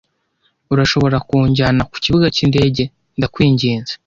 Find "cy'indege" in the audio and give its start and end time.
2.35-2.83